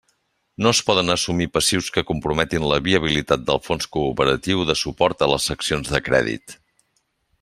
No 0.65 0.69
es 0.75 0.77
poden 0.85 1.13
assumir 1.15 1.47
passius 1.57 1.89
que 1.97 2.03
comprometin 2.07 2.65
la 2.71 2.79
viabilitat 2.87 3.43
del 3.51 3.61
Fons 3.67 3.87
cooperatiu 3.99 4.65
de 4.71 4.77
suport 4.85 5.23
a 5.27 5.29
les 5.35 5.47
seccions 5.53 5.93
de 5.97 6.03
crèdit. 6.09 6.57